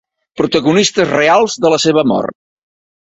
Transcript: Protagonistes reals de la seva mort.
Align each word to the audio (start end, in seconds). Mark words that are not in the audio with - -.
Protagonistes 0.39 1.11
reals 1.11 1.57
de 1.65 1.71
la 1.73 1.79
seva 1.83 2.05
mort. 2.13 2.37